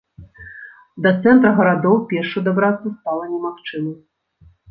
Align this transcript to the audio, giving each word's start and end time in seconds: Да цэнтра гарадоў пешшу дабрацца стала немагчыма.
Да 1.05 1.11
цэнтра 1.21 1.51
гарадоў 1.59 1.99
пешшу 2.13 2.43
дабрацца 2.49 2.87
стала 2.97 3.23
немагчыма. 3.37 3.93